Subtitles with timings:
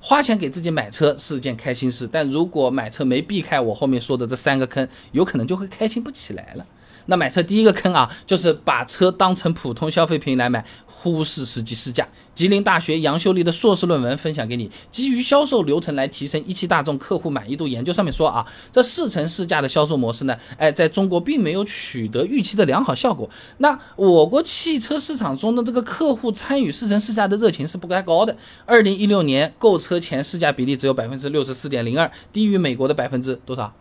[0.00, 6.66] 花钱给自己买车 是件开心事，但如果买车没避开我后面说的这三个坑，有可能就会开心不起来了。
[7.10, 12.06] 那买车第一个坑啊，就是把车当成普通消费品来买，忽视实际市价。
[12.34, 23.28] 吉林大学杨秀丽的硕士论文分享给你，基于销售流程来提升一汽大众客户满意度研究上面说啊，这试乘试驾的销售模式呢，哎，在中国并没有取得预期的良好效果。
[23.58, 28.34] 那我国汽车市场中的这个客户参与试乘试驾的热情是不该高的。
[28.64, 33.74] 二零一六年购车前试驾比例只有百分之六十四点零二，低于美国的百分之多少？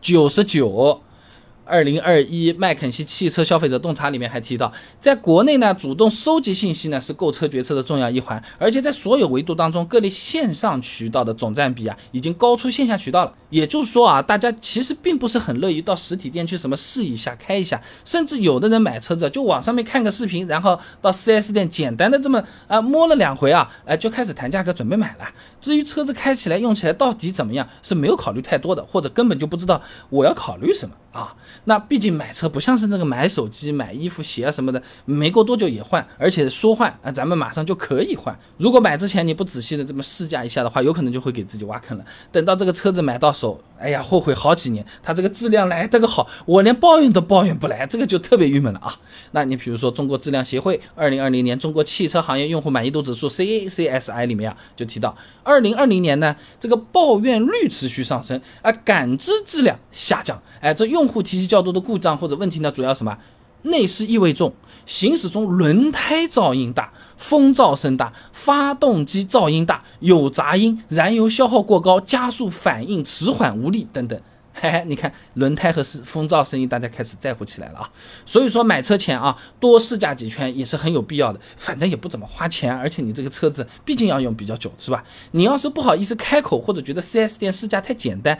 [0.00, 1.02] 九十九。
[1.72, 13.32] 二零二一麦肯锡汽车消费者洞察里面还提到，在国内呢，主动收集信息呢是购车决策的重要一环，而且在所有维度当中，各类线上渠道的总占比啊，已经高出线下渠道了。
[13.48, 25.24] 也就是说啊，大家其实并不是很乐意到实体店去什么试一下、开一下，甚至有的人买车子就网上面看个视频，然后到 4S 店简单的这么啊摸了两回啊，哎就开始谈价格准备买了。
[25.58, 31.34] 至于车子开起来、用起来到底怎么样，是没有考虑太多的，或者根本就不知道我要考虑什么啊。
[31.64, 38.34] 那毕竟买车不像是那个买手机、买衣服、鞋什么的，没过多久也换，而且说换啊，咱们马上就可以换。
[38.56, 42.04] 如果买之前你不仔细的这么试驾一下的话，有可能就会给自己挖坑了。
[42.30, 43.42] 等到这个车子买到手。
[43.42, 44.86] 手，哎呀，后悔好几年。
[45.02, 48.94] 它这个质量来得个好，我连抱怨都抱怨不来，这个就特别郁闷了啊。
[49.32, 60.40] 那你比如说，中国质量协会二零二零年中国汽车行业用户满意度指数 CACSI 里面啊，就提到，二零二零年呢，这个抱怨率持续上升，啊，感知质量下降。
[60.60, 63.16] 哎，这用户提较多的故障或者问题呢，主要什么？
[63.64, 64.52] 内饰异味重，
[64.86, 74.20] 行驶中轮胎噪音大，风噪声大，发动机噪音大，有杂音，燃油消耗过高，加速反应迟缓无力等等。
[74.52, 77.90] 嘿嘿，你看轮胎和是风噪声音，大家开始在乎起来了啊。
[78.26, 81.40] 所以说买车前啊，多试驾几圈也是很有必要的。
[81.56, 85.04] 反正也不怎么花钱，而且你这个车子毕竟要用比较久，是吧？
[85.30, 88.36] 你要是不好意思开口，或者觉得 4S 店试驾太简单。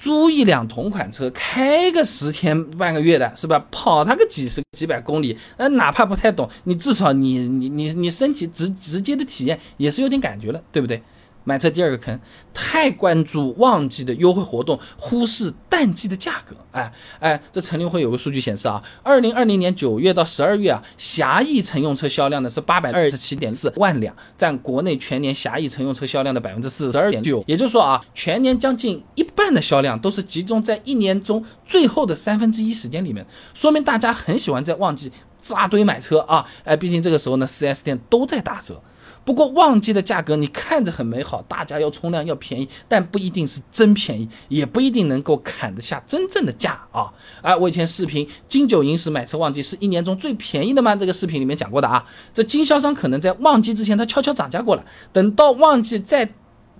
[0.00, 3.62] 租一辆同款车，开个十天半个月的，是吧？
[3.70, 11.02] 跑它个几十几百公里，那哪怕不太懂，你至少你你你你身体直直接的体验也是有点感觉了，对不对？
[11.44, 12.18] 买车第二个坑，
[12.54, 16.54] 太关注旺季的优惠活动，忽视淡季的价格。
[16.72, 27.42] 哎哎，这乘联会有个数据显示啊，二零二零年九月到十二月啊，狭义乘用车销量呢是八百二十七点四万辆，占国内全年狭义乘用车销量的百分之四十二点九。
[27.46, 33.24] 也就是说啊，全年将近一半的销量都是集中在一年中最后的三分之一时间里面，
[33.54, 35.10] 说明大家很喜欢在旺季
[35.40, 36.44] 扎堆买车啊。
[36.64, 38.82] 哎，毕竟这个时候呢，4S 店都在打折。
[39.22, 47.12] 不过旺季的价格你看着很美好，大家要冲量要便宜，但不一定是真便宜，也不一定能够砍得下真正的价啊！
[47.42, 50.96] 哎，我以前视频金九银十买车旺季是一年中最便宜的吗？
[50.96, 56.28] 这个视频里面讲过的啊，这经销商可能在旺季之前他悄悄涨价过了，等到旺季再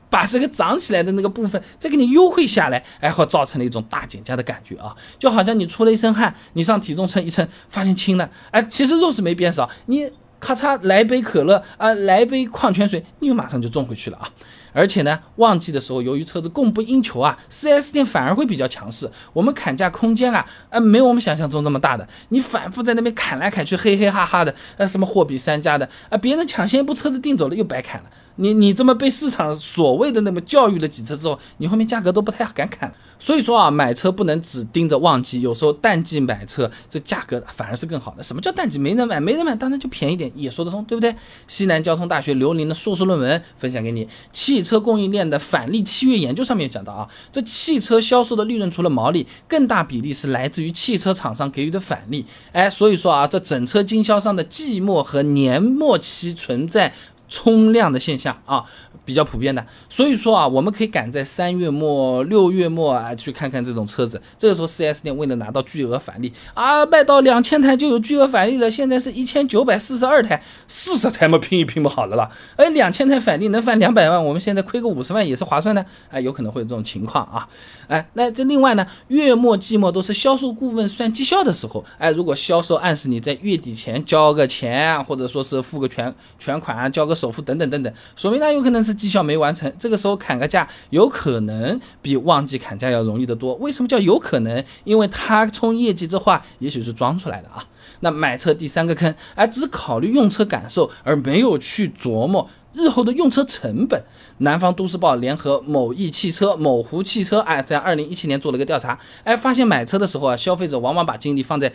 [0.08, 4.96] 把这个涨起来的那个部分再给你优惠下来，哎，会造成了一种大减价的感觉啊！
[5.18, 10.10] 就好像你出了一身汗，你上体重秤一称发现轻了，哎，其实肉是没变少，你。
[10.40, 14.26] 咔嚓，来杯可乐啊，来杯矿泉水，你马上就种回去了啊！
[14.72, 22.06] 而且呢，旺季的时候，由于车子供不应求啊，4S 店反而会比较强势，我们砍价空间啊，啊，没有我们想象中那么大的。
[22.30, 28.10] 你反复在那边砍来砍去，嘿嘿哈哈的，啊，什么货比三家的啊，别人抢先一步车子订走了，又白砍了。
[28.36, 32.90] 你你这么被市场所谓的那么教育了几次之后，你后面价格都不太敢砍。
[33.18, 38.22] 所以说啊，买车不能只盯着旺季，有时候淡季买车，这价格反而是更好的。
[38.22, 38.78] 什么叫淡季？
[38.78, 41.14] 没人买，没人买，当然就便宜点，也说得通，对不对？
[41.46, 52.24] 西南交通大学刘林的硕士论文分享给你，汽车供应链的返利契约研究上面讲到啊，这汽车销售的利润除了毛利，更大比例是来自于汽车厂商给予的返利。
[52.52, 56.92] 哎，所以说啊，这整车经销商的季末和年末期存在。
[57.32, 58.64] 冲量的现象啊，
[59.04, 64.20] 比较普遍的，所以说啊，我们可以赶在三月末、六月末啊去看看这种车子。
[64.36, 68.70] 这个时候，4S 店为了拿到巨额返利啊，卖到两千台就有巨额返利了。
[68.70, 72.28] 现在是一千九百四十二台，四十台嘛拼一拼不好了啦。
[72.56, 75.84] 哎，两千台返利能返两百万，我们现在亏个五十万也是划算的。
[76.10, 77.48] 哎，有可能会有这种情况啊。
[77.86, 81.84] 哎，那这另外呢，月末、季末都是销售顾问算绩效的时候。
[81.98, 87.14] 哎，如果销售暗示你在月底前交个钱啊，或者说是付个全全款啊，交个。
[87.20, 93.54] 首付等等等等，说明他有可能是绩效没完成，这个时候砍个价，有可能比旺季砍价要容易得多。
[93.56, 94.64] 为什么叫有可能？
[94.84, 97.64] 因为他冲业绩这话也许是装出来的啊。
[98.00, 104.02] 那买车第三个坑，而只考虑用车感受，而没有去琢磨日后的用车成本。
[104.38, 111.70] 南方都市报联合某易汽车、某湖汽车，哎，在二零一七年做了个调查，哎，发现买车的时候啊，消费者往往把精力放在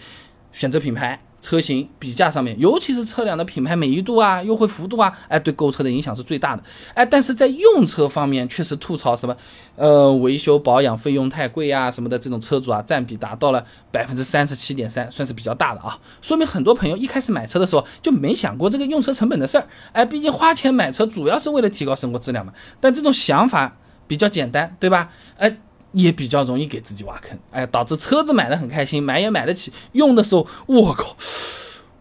[0.56, 1.22] 选择品牌。
[1.42, 6.64] 车型比价上面，尤其是车辆的品牌美誉度啊、优惠幅度啊，哎，对购车的影响是最大的。
[6.96, 9.38] 哎，但是在用车方面，确实吐槽什么，
[9.76, 15.96] 呃，维修保养费用太贵啊什么的，这种车主啊，占比达到了百分之三十七点三，算是比较大的啊。
[16.20, 19.68] 说明很多朋友一开始买车的时候就没想过这个用车成本的事儿。
[19.92, 22.52] 哎，毕竟花钱买车主要是为了提高生活质量嘛。
[22.80, 25.12] 但这种想法比较简单，对吧？
[25.38, 25.56] 哎。
[25.96, 31.16] 也比较容易给自己挖坑，哎，导致车子买的很开心，买也买得起，用的时候，我靠！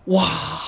[0.07, 0.23] 哇，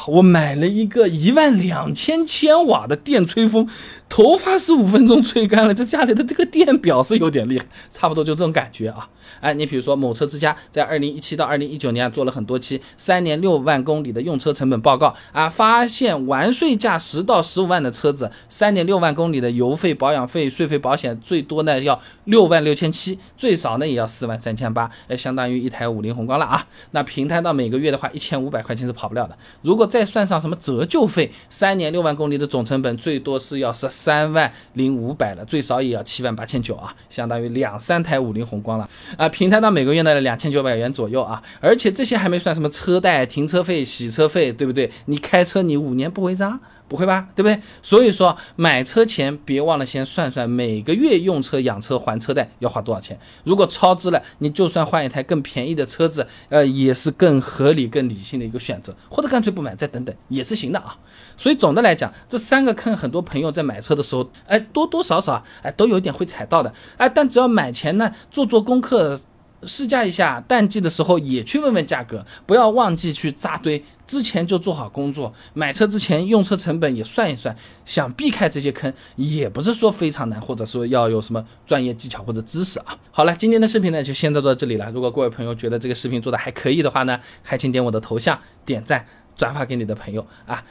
[0.06, 3.68] 我买了一个一万两千千瓦的电吹风，
[4.08, 5.74] 头发是五分钟吹干了。
[5.74, 9.06] 这家里的这个电表是有点厉害，差不多就这种感觉啊。
[9.40, 26.66] 哎，你比如说某车之家在二零一七到二零一九年做了很多期三年六万公里的用车成本报告啊，发现完税价十到十五万的车子，三年六万公里的油费、保养费、税费、保险最多呢要六万六千七，最少呢也要四万三千八，哎，相当于一台五菱宏光了啊。
[26.92, 29.25] 那平摊到每个月的话，一千五百块钱是跑不了。
[29.62, 44.90] 如果再算上什么折旧费，三年六万公里的总成本最多是要十三万零五百了，最少也要七万八千九啊，相当于两三台五菱宏光了啊，平摊到每个月呢两千九百元左右啊，而且这些还没算什么车贷、停车费、洗车费，对不对？
[45.06, 46.60] 你开车你五年不违章。
[46.88, 47.60] 不会吧，对不对？
[47.82, 53.18] 所以说买车前别忘了先算算每个月用车、养车、还车贷要花多少钱。
[53.44, 58.94] 如果超支了，你就算换一台更便宜的车子，呃，也是更合理、更理性的一个选择。
[59.08, 60.96] 或者干脆不买，再等等也是行的啊。
[61.36, 66.72] 所以总的来讲，这三个坑，很多朋友在买车的时候，哎，多多少少哎都有点会踩到的。
[66.96, 69.20] 哎，但只要买前呢做做功课。
[69.66, 73.82] 试驾一下，淡季的时候也去问问价格，不要忘记去扎堆。
[74.06, 77.54] 之前就做好工作，买车之前用车成本也算一算，
[77.84, 82.96] 想避开这些坑也不是说非常难，或者说要有什么专业技巧或者知识啊。
[83.10, 84.88] 好了，今天的视频呢就先到到这里了。
[84.92, 89.04] 如果各位朋友觉得这个视频做的还可以的话呢，还请点我的头像，点赞，
[89.36, 90.62] 转发给你的朋友啊。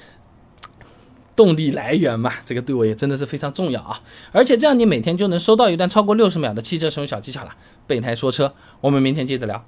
[1.36, 4.00] 动力来源嘛，这个对我也真的是非常重要啊！
[4.32, 7.54] 而且这样你每天就能收到一段超过六十秒的汽车使用小技巧了。
[7.86, 9.64] 备胎说车，我们明天接着聊。